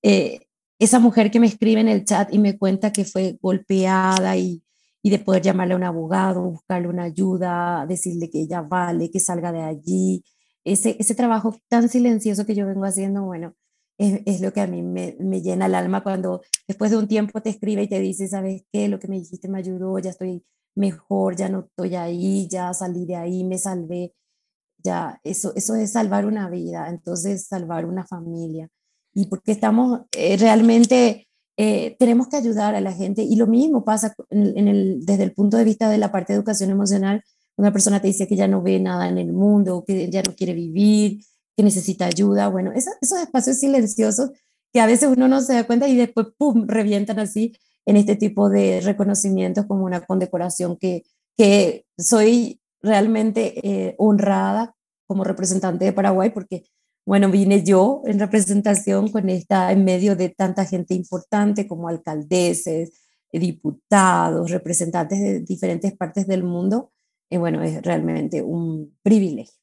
[0.00, 0.42] eh,
[0.78, 4.62] esa mujer que me escribe en el chat y me cuenta que fue golpeada y,
[5.02, 9.18] y de poder llamarle a un abogado, buscarle una ayuda, decirle que ella vale, que
[9.18, 10.22] salga de allí,
[10.62, 13.56] ese, ese trabajo tan silencioso que yo vengo haciendo, bueno,
[14.02, 17.40] es, lo que a mí me, me, llena el alma cuando después de un tiempo
[17.40, 18.88] te escribe y te dice, ¿sabes qué?
[18.88, 20.44] Lo que me dijiste me ayudó, ya estoy
[20.74, 24.14] mejor, ya no estoy ahí, ya salí de ahí, me salvé.
[24.84, 28.68] Ya, eso, eso es salvar una vida, entonces salvar una familia.
[29.14, 33.22] Y porque estamos eh, realmente, eh, tenemos que ayudar a la gente.
[33.22, 37.22] Y lo mismo pasa desde el punto de vista de la parte de educación emocional.
[37.56, 40.34] Una persona te dice que ya no ve nada en el mundo, que ya no
[40.34, 41.20] quiere vivir,
[41.56, 42.48] que necesita ayuda.
[42.48, 44.30] Bueno, esos, esos espacios silenciosos
[44.72, 47.52] que a veces uno no se da cuenta y después, ¡pum!, revientan así
[47.84, 51.02] en este tipo de reconocimientos como una condecoración que,
[51.36, 54.74] que soy realmente eh, honrada
[55.06, 56.64] como representante de Paraguay porque,
[57.04, 62.92] bueno, vine yo en representación con esta, en medio de tanta gente importante como alcaldeses,
[63.32, 66.92] diputados, representantes de diferentes partes del mundo.
[67.30, 69.61] Y bueno, es realmente un privilegio.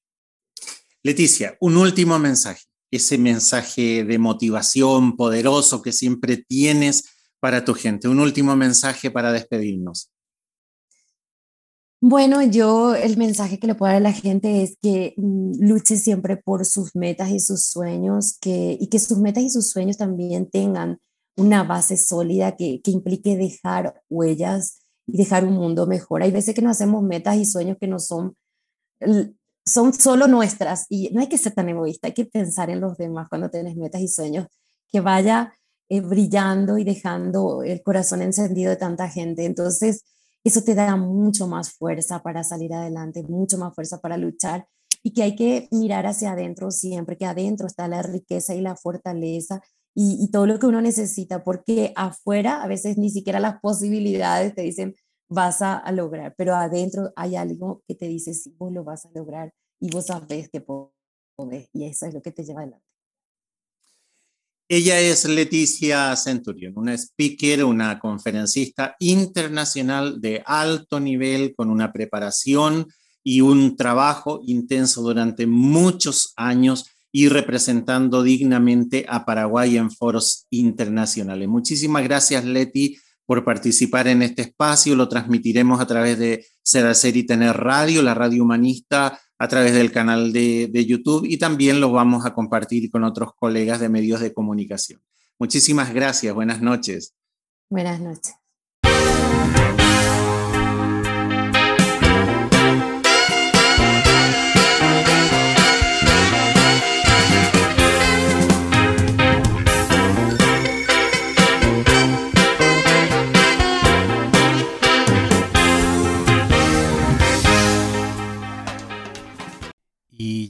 [1.03, 7.05] Leticia, un último mensaje, ese mensaje de motivación poderoso que siempre tienes
[7.39, 10.11] para tu gente, un último mensaje para despedirnos.
[12.01, 15.97] Bueno, yo el mensaje que le puedo dar a la gente es que mm, luche
[15.97, 19.97] siempre por sus metas y sus sueños que, y que sus metas y sus sueños
[19.97, 20.99] también tengan
[21.35, 26.23] una base sólida que, que implique dejar huellas y dejar un mundo mejor.
[26.23, 28.35] Hay veces que nos hacemos metas y sueños que no son
[29.65, 32.97] son solo nuestras y no hay que ser tan egoísta, hay que pensar en los
[32.97, 34.47] demás cuando tienes metas y sueños,
[34.91, 35.53] que vaya
[35.89, 39.45] eh, brillando y dejando el corazón encendido de tanta gente.
[39.45, 40.03] Entonces,
[40.43, 44.67] eso te da mucho más fuerza para salir adelante, mucho más fuerza para luchar
[45.03, 48.75] y que hay que mirar hacia adentro siempre, que adentro está la riqueza y la
[48.75, 49.61] fortaleza
[49.95, 54.55] y, y todo lo que uno necesita, porque afuera a veces ni siquiera las posibilidades
[54.55, 54.95] te dicen,
[55.29, 59.11] vas a, lograr, pero adentro hay algo que te dice, sí, vos lo vas a
[59.13, 62.85] lograr y vos sabés que podés y eso es lo que te lleva adelante.
[64.67, 72.85] Ella es Leticia Centurion, una speaker, una conferencista internacional de alto nivel con una preparación
[73.23, 81.47] y un trabajo intenso durante muchos años y representando dignamente a Paraguay en foros internacionales.
[81.47, 82.95] Muchísimas gracias, Leti,
[83.29, 84.95] por participar en este espacio.
[84.95, 89.75] Lo transmitiremos a través de Ser Hacer y Tener Radio, la radio humanista, a través
[89.75, 93.87] del canal de, de YouTube y también lo vamos a compartir con otros colegas de
[93.87, 95.03] medios de comunicación.
[95.37, 96.33] Muchísimas gracias.
[96.33, 97.13] Buenas noches.
[97.69, 98.38] Buenas noches.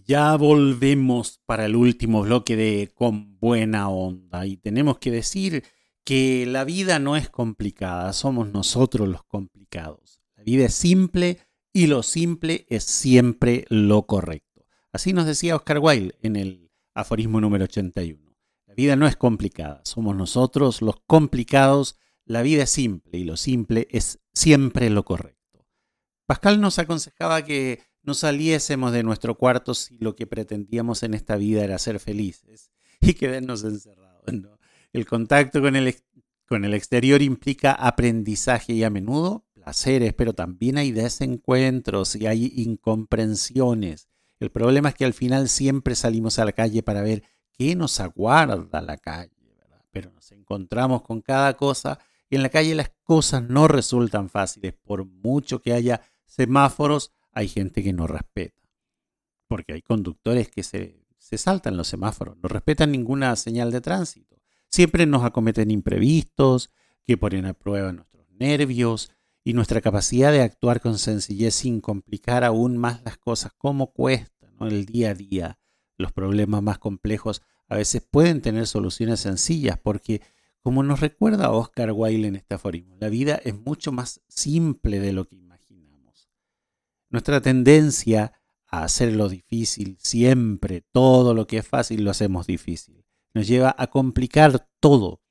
[0.09, 4.47] Ya volvemos para el último bloque de Con buena onda.
[4.47, 5.63] Y tenemos que decir
[6.03, 10.19] que la vida no es complicada, somos nosotros los complicados.
[10.35, 11.37] La vida es simple
[11.71, 14.65] y lo simple es siempre lo correcto.
[14.91, 18.35] Así nos decía Oscar Wilde en el aforismo número 81.
[18.65, 21.99] La vida no es complicada, somos nosotros los complicados.
[22.25, 25.67] La vida es simple y lo simple es siempre lo correcto.
[26.25, 31.35] Pascal nos aconsejaba que no saliésemos de nuestro cuarto si lo que pretendíamos en esta
[31.35, 34.23] vida era ser felices y quedarnos encerrados.
[34.91, 35.95] El contacto con el,
[36.47, 42.51] con el exterior implica aprendizaje y a menudo placeres, pero también hay desencuentros y hay
[42.55, 44.07] incomprensiones.
[44.39, 47.99] El problema es que al final siempre salimos a la calle para ver qué nos
[47.99, 49.37] aguarda la calle,
[49.91, 54.73] pero nos encontramos con cada cosa y en la calle las cosas no resultan fáciles,
[54.73, 58.59] por mucho que haya semáforos hay gente que no respeta.
[59.47, 64.37] porque hay conductores que se, se saltan los semáforos, no respetan ninguna señal de tránsito.
[64.69, 66.69] Siempre nos acometen imprevistos,
[67.03, 69.11] que ponen a prueba nuestros nervios
[69.43, 74.51] y nuestra capacidad de actuar con sencillez sin complicar aún más las cosas, como cuesta
[74.61, 75.59] el día a día.
[75.97, 80.21] Los problemas más complejos a veces pueden tener soluciones sencillas porque,
[80.61, 85.13] como nos recuerda Oscar Wilde en este aforismo, la vida es mucho más simple de
[85.13, 85.48] lo que.
[87.09, 88.33] Nuestra tendencia
[88.67, 93.03] a hacerlo difícil, siempre, todo lo que es fácil lo hacemos difícil.
[93.33, 95.21] Nos lleva a complicar todo,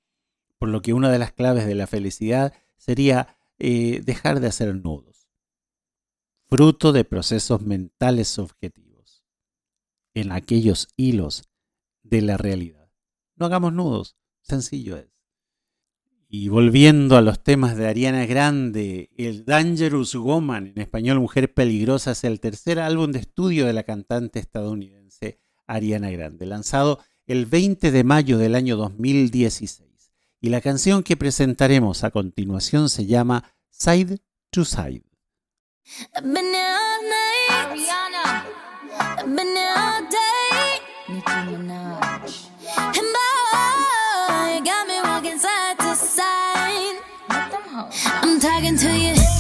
[0.59, 4.75] por lo que una de las claves de la felicidad sería eh, dejar de hacer
[4.75, 5.29] nudos,
[6.49, 9.25] fruto de procesos mentales subjetivos,
[10.15, 11.49] en aquellos hilos
[12.03, 12.91] de la realidad.
[13.37, 15.18] No hagamos nudos, sencillo es.
[16.31, 22.11] Y volviendo a los temas de Ariana Grande, el Dangerous Woman, en español Mujer Peligrosa,
[22.11, 27.91] es el tercer álbum de estudio de la cantante estadounidense Ariana Grande, lanzado el 20
[27.91, 30.13] de mayo del año 2016.
[30.43, 34.19] Y la canción que presentaremos a continuación se llama Side
[34.51, 35.05] to Side.
[48.41, 49.38] Talking to you.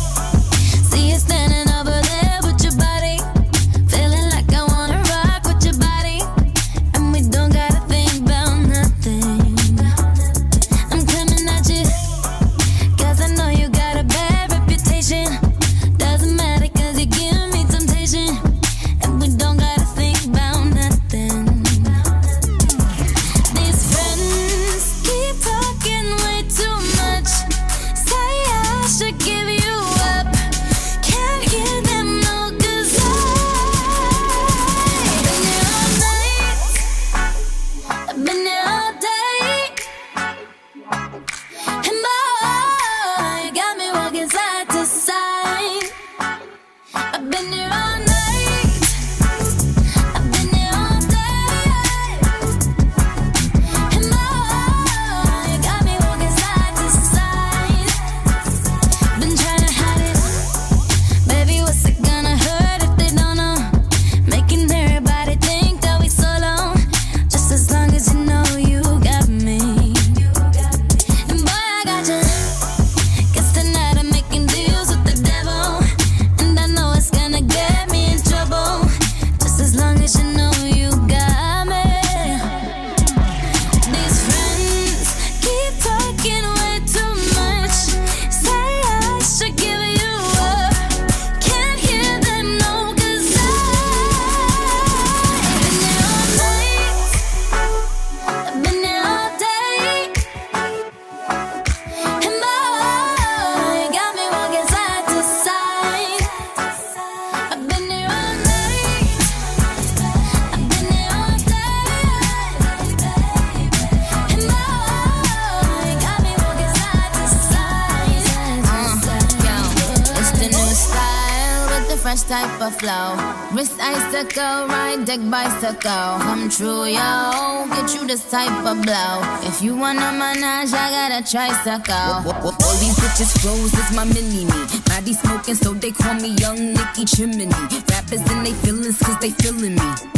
[125.30, 126.18] Bicycle.
[126.20, 127.66] Come true, yo.
[127.70, 129.20] Get you this type of blow.
[129.42, 131.94] If you wanna manage, I got a tricycle.
[131.94, 134.80] All these bitches froze, it's my mini me.
[134.88, 137.46] Maddie smoking, so they call me Young Nicky Chimney.
[137.90, 140.17] Rappers and they feelings, cause they feeling me.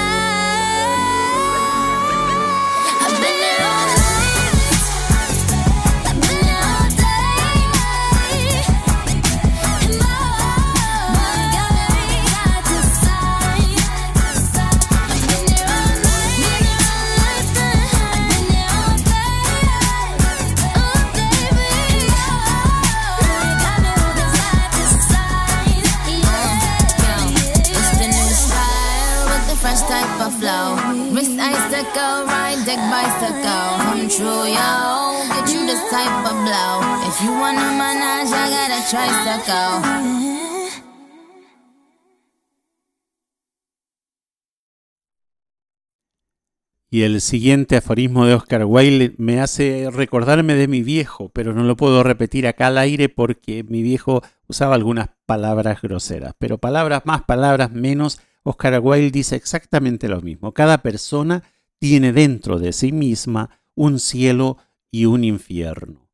[46.93, 51.63] Y el siguiente aforismo de Oscar Wilde me hace recordarme de mi viejo, pero no
[51.63, 56.33] lo puedo repetir acá al aire porque mi viejo usaba algunas palabras groseras.
[56.37, 60.53] Pero palabras más, palabras menos, Oscar Wilde dice exactamente lo mismo.
[60.53, 61.43] Cada persona
[61.79, 64.57] tiene dentro de sí misma un cielo
[64.89, 66.09] y un infierno.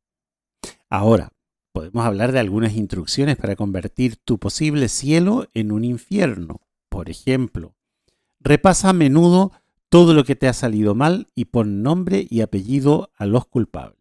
[0.88, 1.32] Ahora,
[1.72, 6.60] podemos hablar de algunas instrucciones para convertir tu posible cielo en un infierno.
[6.88, 7.74] Por ejemplo,
[8.40, 9.52] repasa a menudo
[9.88, 13.98] todo lo que te ha salido mal y pon nombre y apellido a los culpables.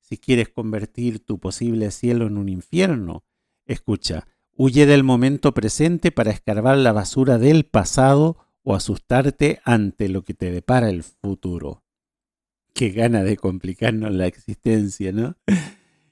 [0.00, 3.24] Si quieres convertir tu posible cielo en un infierno,
[3.66, 4.26] escucha,
[4.58, 10.34] huye del momento presente para escarbar la basura del pasado o asustarte ante lo que
[10.34, 11.84] te depara el futuro.
[12.74, 15.36] Qué gana de complicarnos la existencia, ¿no?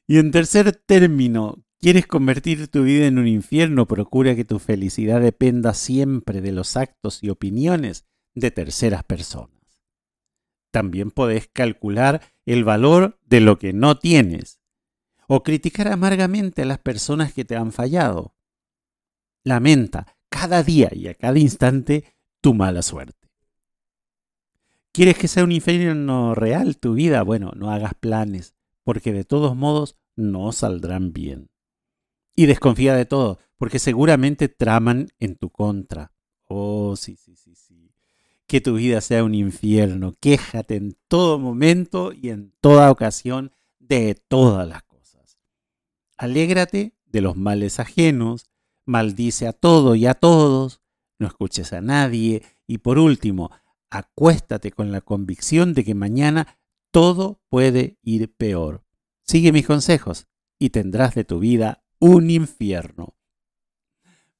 [0.06, 3.86] Y en tercer término, ¿Quieres convertir tu vida en un infierno?
[3.86, 9.60] Procura que tu felicidad dependa siempre de los actos y opiniones de terceras personas.
[10.70, 14.60] También podés calcular el valor de lo que no tienes
[15.28, 18.35] o criticar amargamente a las personas que te han fallado.
[19.46, 23.30] Lamenta cada día y a cada instante tu mala suerte.
[24.90, 27.22] ¿Quieres que sea un infierno real tu vida?
[27.22, 31.48] Bueno, no hagas planes, porque de todos modos no saldrán bien.
[32.34, 36.10] Y desconfía de todo, porque seguramente traman en tu contra.
[36.46, 37.92] Oh, sí, sí, sí, sí.
[38.48, 40.12] Que tu vida sea un infierno.
[40.18, 45.38] Quéjate en todo momento y en toda ocasión de todas las cosas.
[46.16, 48.50] Alégrate de los males ajenos,
[48.86, 50.80] maldice a todo y a todos,
[51.18, 53.50] no escuches a nadie y por último,
[53.90, 56.58] acuéstate con la convicción de que mañana
[56.90, 58.84] todo puede ir peor.
[59.22, 60.26] Sigue mis consejos
[60.58, 63.14] y tendrás de tu vida un infierno.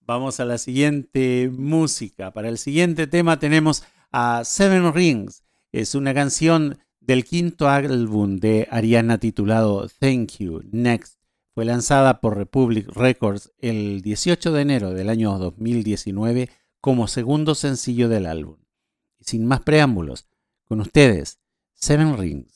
[0.01, 2.33] Vamos a la siguiente música.
[2.33, 3.83] Para el siguiente tema tenemos
[4.13, 5.43] a Seven Rings.
[5.73, 11.16] Es una canción del quinto álbum de Ariana titulado Thank You Next.
[11.57, 16.51] Fue lanzada por Republic Records el 18 de enero del año 2019
[16.83, 18.59] como segundo sencillo del álbum.
[19.21, 20.29] sin más preámbulos,
[20.67, 21.39] con ustedes,
[21.73, 22.56] Seven Rings.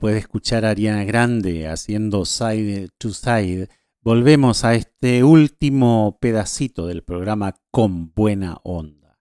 [0.00, 3.68] después de escuchar a Ariana Grande haciendo Side to Side,
[4.00, 9.20] volvemos a este último pedacito del programa con buena onda.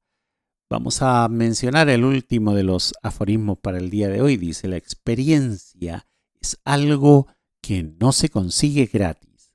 [0.69, 4.37] Vamos a mencionar el último de los aforismos para el día de hoy.
[4.37, 6.07] Dice, la experiencia
[6.39, 7.27] es algo
[7.61, 9.53] que no se consigue gratis.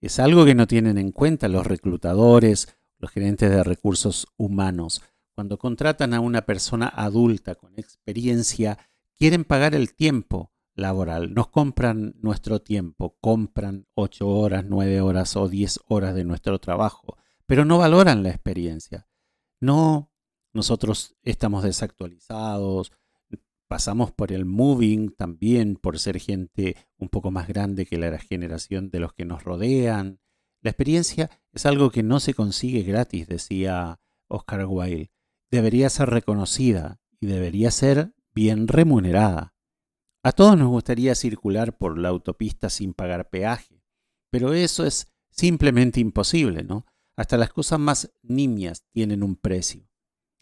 [0.00, 5.02] Es algo que no tienen en cuenta los reclutadores, los gerentes de recursos humanos.
[5.34, 8.78] Cuando contratan a una persona adulta con experiencia,
[9.18, 15.48] quieren pagar el tiempo laboral, nos compran nuestro tiempo, compran 8 horas, 9 horas o
[15.48, 17.16] 10 horas de nuestro trabajo,
[17.46, 19.08] pero no valoran la experiencia.
[19.60, 20.12] No,
[20.52, 22.92] nosotros estamos desactualizados,
[23.66, 28.90] pasamos por el moving también por ser gente un poco más grande que la generación
[28.90, 30.20] de los que nos rodean.
[30.62, 35.10] La experiencia es algo que no se consigue gratis, decía Oscar Wilde.
[35.50, 39.52] Debería ser reconocida y debería ser bien remunerada.
[40.22, 43.82] A todos nos gustaría circular por la autopista sin pagar peaje,
[44.30, 46.86] pero eso es simplemente imposible, ¿no?
[47.16, 49.88] Hasta las cosas más nimias tienen un precio.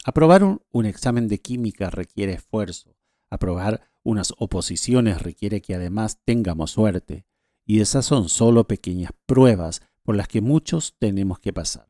[0.04, 2.94] Aprobar un, un, examen de química requiere esfuerzo.
[3.30, 7.24] Aprobar unas oposiciones requiere que además tengamos suerte.
[7.64, 11.88] Y esas son solo pequeñas pruebas por las que muchos tenemos que pasar.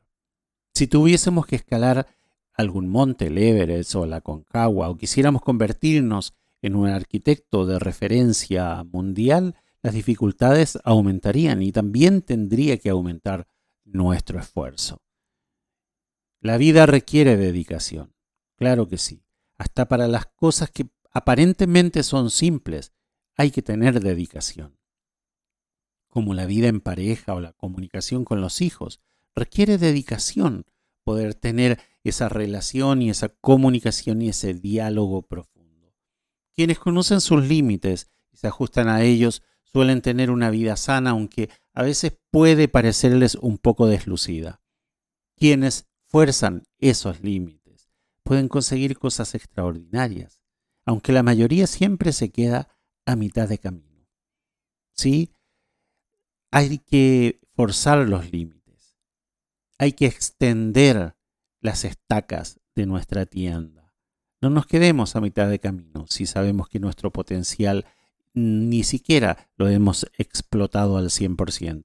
[0.72, 2.07] Si tuviésemos que escalar
[2.57, 8.82] algún monte, el Everest o la Concagua, o quisiéramos convertirnos en un arquitecto de referencia
[8.84, 13.46] mundial, las dificultades aumentarían y también tendría que aumentar
[13.84, 15.02] nuestro esfuerzo.
[16.40, 18.14] La vida requiere dedicación,
[18.57, 19.22] claro que sí.
[19.59, 22.92] Hasta para las cosas que aparentemente son simples,
[23.36, 24.78] hay que tener dedicación.
[26.09, 29.00] Como la vida en pareja o la comunicación con los hijos,
[29.34, 30.64] requiere dedicación
[31.07, 35.94] poder tener esa relación y esa comunicación y ese diálogo profundo.
[36.52, 41.48] Quienes conocen sus límites y se ajustan a ellos suelen tener una vida sana, aunque
[41.74, 44.61] a veces puede parecerles un poco deslucida.
[45.36, 47.88] Quienes fuerzan esos límites
[48.24, 50.42] pueden conseguir cosas extraordinarias,
[50.84, 52.68] aunque la mayoría siempre se queda
[53.04, 54.09] a mitad de camino.
[54.92, 55.30] ¿Sí?
[56.50, 58.55] Hay que forzar los límites.
[59.79, 61.16] Hay que extender
[61.61, 63.95] las estacas de nuestra tienda.
[64.41, 67.87] No nos quedemos a mitad de camino si sabemos que nuestro potencial
[68.33, 71.85] ni siquiera lo hemos explotado al 100%.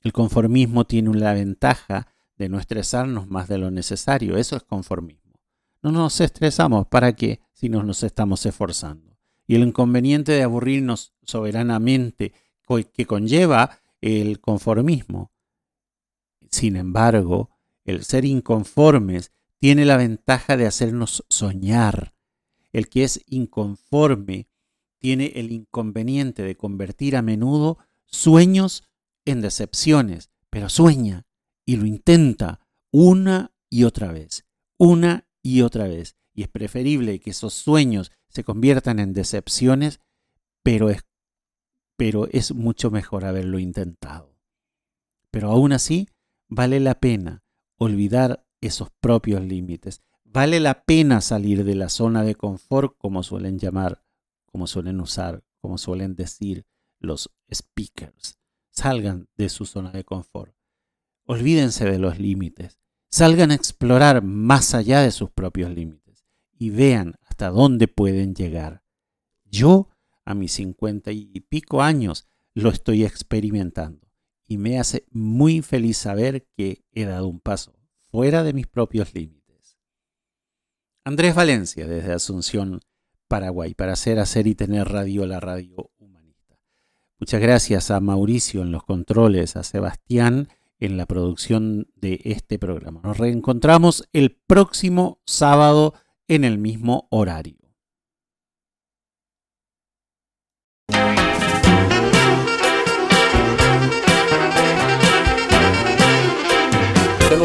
[0.00, 4.36] El conformismo tiene la ventaja de no estresarnos más de lo necesario.
[4.36, 5.40] Eso es conformismo.
[5.82, 9.16] No nos estresamos para qué si no nos estamos esforzando.
[9.46, 12.32] Y el inconveniente de aburrirnos soberanamente
[12.94, 15.33] que conlleva el conformismo.
[16.54, 17.50] Sin embargo,
[17.84, 22.14] el ser inconformes tiene la ventaja de hacernos soñar.
[22.72, 24.46] El que es inconforme
[25.00, 28.84] tiene el inconveniente de convertir a menudo sueños
[29.24, 31.26] en decepciones, pero sueña
[31.66, 32.60] y lo intenta
[32.92, 34.46] una y otra vez,
[34.78, 36.14] una y otra vez.
[36.34, 39.98] Y es preferible que esos sueños se conviertan en decepciones,
[40.62, 44.38] pero es, mucho mejor haberlo intentado.
[45.32, 46.06] Pero aún así,
[46.54, 47.42] vale la pena
[47.78, 50.02] olvidar esos propios límites.
[50.24, 54.04] Vale la pena salir de la zona de confort, como suelen llamar,
[54.46, 56.66] como suelen usar, como suelen decir
[56.98, 58.38] los speakers.
[58.70, 60.54] Salgan de su zona de confort.
[61.26, 62.78] Olvídense de los límites.
[63.10, 68.82] Salgan a explorar más allá de sus propios límites y vean hasta dónde pueden llegar.
[69.44, 69.90] Yo,
[70.24, 74.03] a mis cincuenta y pico años, lo estoy experimentando
[74.46, 77.74] y me hace muy feliz saber que he dado un paso
[78.10, 79.78] fuera de mis propios límites.
[81.04, 82.80] Andrés Valencia, desde Asunción,
[83.28, 86.58] Paraguay, para hacer, hacer y tener radio, la radio humanista.
[87.18, 93.00] Muchas gracias a Mauricio en los controles, a Sebastián en la producción de este programa.
[93.02, 95.94] Nos reencontramos el próximo sábado
[96.28, 97.63] en el mismo horario.